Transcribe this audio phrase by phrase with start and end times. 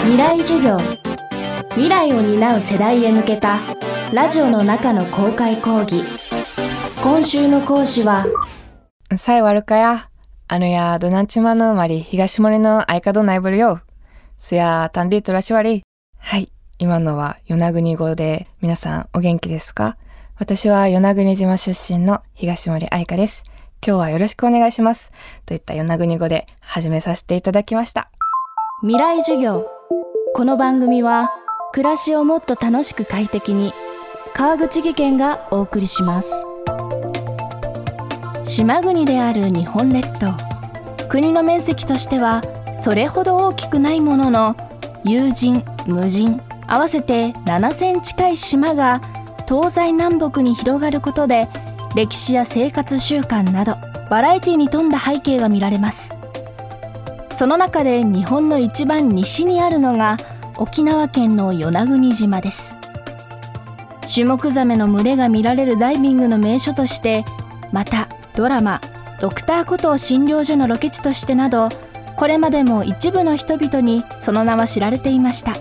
[0.00, 0.78] 未来授業
[1.70, 3.58] 未来を担う世代へ向けた
[4.12, 6.02] ラジオの中の公開講義
[7.02, 8.24] 今週の講師は
[9.16, 10.08] さえ悪かや。
[10.48, 13.80] あのや、どなんちまのまり、東森の相方ないぶるよ。
[14.38, 15.82] すや、たんでとらしわり。
[16.18, 16.50] はい。
[16.78, 19.96] 今のは与那国語で、皆さんお元気ですか？
[20.38, 23.44] 私は与那国島出身の東森愛香です。
[23.86, 25.10] 今日はよろしくお願いします。
[25.44, 28.10] といった与那国語で始めさせていただきました。
[28.80, 29.66] 未来授業
[30.34, 31.30] この番組は
[31.72, 33.72] 暮らしをもっと楽しく快適に
[34.34, 36.32] 川口義賢がお送りします。
[38.44, 40.36] 島国である日本列島。
[41.08, 42.42] 国の面積としては
[42.82, 44.56] それほど大きくないものの
[45.04, 49.00] 有人無人合わせて7,000近い島が
[49.48, 51.48] 東西南北に広がることで
[51.94, 53.76] 歴史や生活習慣など
[54.10, 56.17] バラエティに富んだ背景が見られます。
[57.38, 60.16] その中で日本の一番西にあるのが
[60.56, 62.76] 沖縄県の与那国島です。
[64.08, 67.24] シュモクザメの群れが見られるダイビングの名所として
[67.70, 68.80] またドラマ
[69.22, 71.68] 「ドクターコトー診療所」のロケ地としてなど
[72.16, 75.54] これまでも一部の人々にその名は知られていました。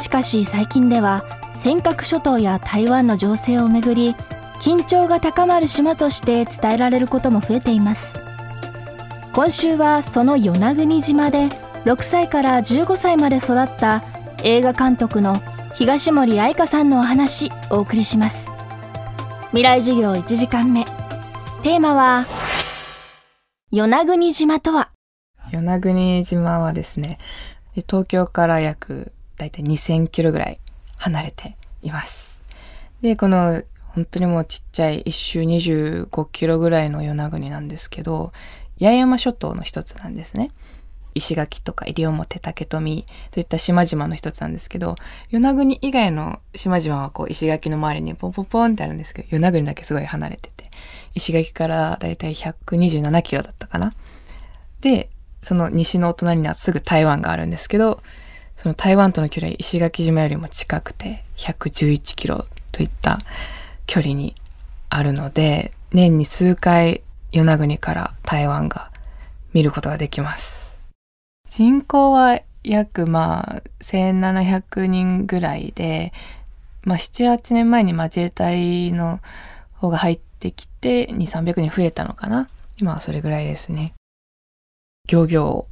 [0.00, 1.24] しかし最近では
[1.56, 4.14] 尖閣諸島や台湾の情勢をめぐり
[4.60, 8.25] 緊張が高まる島として伝えられることも増えています。
[9.36, 11.48] 今週はその与那国島で
[11.84, 14.02] 6歳から15歳まで育った
[14.42, 15.36] 映画監督の
[15.74, 18.50] 東森愛香さんのお話お送りします。
[19.48, 20.86] 未来授業1時間目。
[21.62, 22.24] テーマは
[23.70, 24.88] 与那国島とは？
[25.52, 27.18] 与那国島はですね、
[27.74, 30.58] 東京から約だいたい2000キロぐらい
[30.96, 32.40] 離れています。
[33.02, 38.32] で、この本当にもうちっちゃい一周25キロぐらいの与那国なんですけど、
[38.80, 40.50] 八重山諸島の一つなんですね。
[41.14, 44.96] 石垣とか西表竹富といった島々の一つなんですけど、
[45.30, 50.70] 与那国以外の島々はこう石垣の周りにポンポンポンってあるんですけど、与那国だけすごい離れてて、
[51.14, 53.94] 石垣からだいたい127キロだったかな。
[54.82, 55.08] で、
[55.40, 58.02] その西のお隣にはすぐ台湾があるんですけど、
[58.58, 63.20] その台湾との距離は石垣島よりも近くて111キロといった
[63.86, 64.34] 距離に
[64.90, 67.00] あるので、年に数回
[67.32, 68.90] 与那国から台湾が
[69.52, 70.76] 見ることができます。
[71.48, 76.12] 人口は約まあ1700人ぐらいで、
[76.82, 79.20] まあ7、8年前にまあ自衛隊の
[79.72, 82.48] 方が入ってきて2、300人増えたのかな。
[82.78, 83.94] 今はそれぐらいですね。
[85.08, 85.66] 漁業、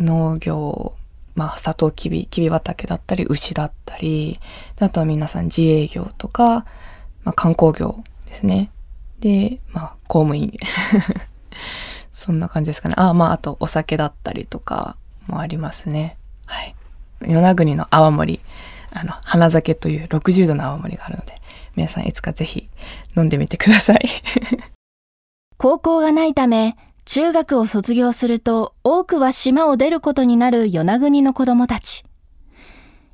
[0.00, 0.94] 農業、
[1.34, 4.40] まあ、砂糖きび、きび畑だったり、牛だったり、
[4.80, 6.64] あとは皆さん自営業とか、
[7.24, 8.70] まあ、観光業ですね。
[9.20, 10.52] で、まあ、公務員。
[12.12, 12.94] そんな感じですかね。
[12.98, 14.96] あ、まあ、あと、お酒だったりとか
[15.26, 16.16] もありますね。
[16.46, 16.74] はい。
[17.22, 18.40] 与那国の泡盛、
[18.90, 21.34] あの、花酒という60度の泡盛があるので、
[21.76, 22.68] 皆さんいつかぜひ
[23.16, 24.08] 飲んでみてください。
[25.58, 32.04] 高校がないため中学を卒業すると多くは島を出ることになる与那国の子供たち。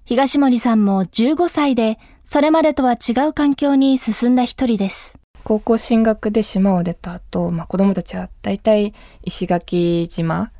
[0.05, 5.22] 東森さんも15歳でそれまでとは違う環境に進んだ一人です。
[5.45, 10.51] 高校進学で島を出た後、まあ、子供たちは大体石垣島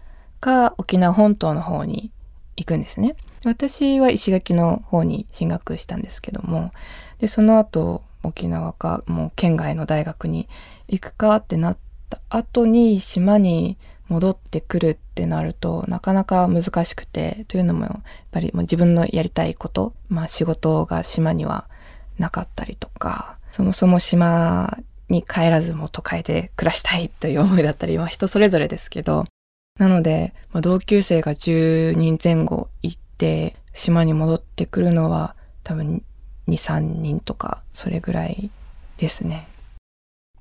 [0.41, 2.11] か沖縄本島の方に
[2.57, 3.17] 行くんですね。
[3.45, 6.73] 私は石垣の方に進学したんですけども、
[7.19, 10.49] で、その後沖縄かもう県外の大学に
[10.89, 11.79] 行くかってなっ
[12.09, 13.79] た後に島に
[14.09, 21.69] 戻ってくるってなるとなかなか難しくて、というのもやっぱりもう自分のやりたいこと、まあ仕事が島には
[22.19, 29.27] なかったりとか、そもそも島に帰らずも都会で暮らしたいという思いだったり、まあ人それぞれですけど、
[29.79, 36.03] なので、まあ、同級生が10人前後行って、島に戻ってくるのは多分
[36.49, 38.51] 2、3人とか、それぐらい
[38.97, 39.49] ですね。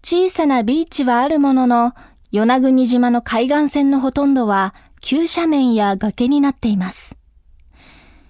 [0.04, 1.94] 小さなビーチはあるものの、
[2.32, 7.18] 与那国島の海岸線のほとんどは急斜面や崖になっています。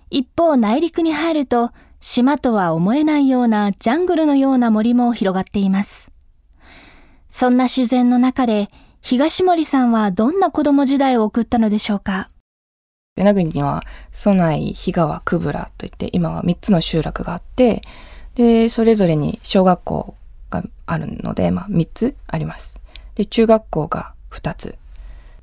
[0.10, 1.72] 一方内陸に入ると、
[2.04, 6.12] 島とは思えないようなジャングルのような森も広がっています。
[7.30, 8.70] そんな自然の中で、
[9.02, 12.30] 東森さんはどんな子供時代を送ったのでしょうか？
[13.18, 17.84] 与那国には、蘇内、日川、久部良といって、今は3つの集落があって、
[18.34, 20.16] で、それぞれに小学校
[20.50, 22.80] があるので、まあ3つあります。
[23.14, 24.76] で、中学校が2つ。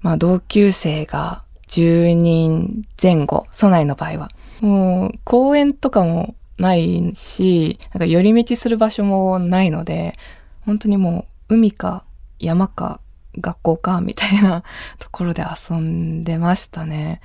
[0.01, 4.31] まあ同級生が10人前後、蘇内の場合は。
[4.61, 10.19] もう公園とかもないし、なんか寄り道する場所もないので、
[10.67, 12.05] 本当にもう海か
[12.39, 13.01] 山か
[13.39, 14.63] 学校かみたいな
[14.99, 17.21] ところで遊んでましたね。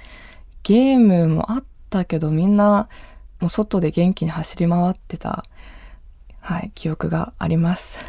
[0.63, 2.87] ゲームもあったけどみんな
[3.39, 5.43] もう外で元気に走り回ってた、
[6.39, 7.99] はい、記憶があります。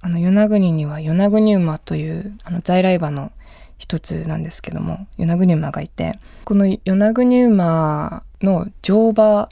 [0.00, 3.30] あの、与那国には与那国馬というあの在来馬の
[3.78, 9.48] 一つなんですけども、与那国馬がいて、この与那国馬の乗馬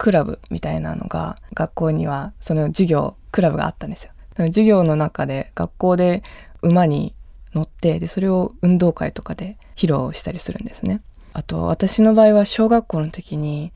[0.00, 4.12] クラブみたいなのが学校にはその授業、クラブがあったんですよ。
[4.46, 6.22] 授業の中で学校で
[6.62, 7.14] 馬に
[7.54, 11.02] 乗ってでそれを運動会とかで披露したりするんですね。
[11.34, 13.72] あと私の場合は小学校の時に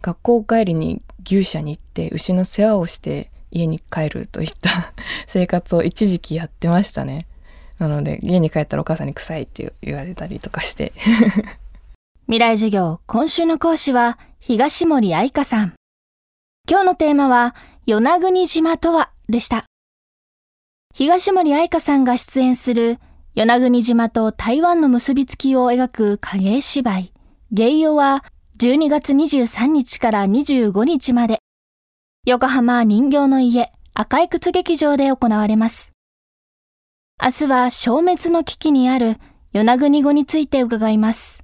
[0.00, 4.70] 学校帰りに牛舎に行って牛の世話をして家に帰るといった
[5.26, 7.26] 生活を一時期やってましたね。
[7.80, 10.92] なので家に帰ったらお母さんに臭いって言われたりとかして
[12.26, 15.72] 未来授業今週の講師は東森愛香さん。
[16.68, 17.54] 今日のテーマは
[17.86, 19.64] 与那国島とはでした。
[20.92, 22.98] 東森愛香さんが出演する
[23.34, 27.12] 与那国島と台湾の結びつきを描く影絵芝居、
[27.52, 28.22] 芸用は
[28.58, 31.38] 12月23日から25日まで、
[32.26, 35.94] 横浜人形の家赤い靴劇場で行われます。
[37.18, 39.16] 明日は消滅の危機にある
[39.54, 41.43] 与那国語について伺います。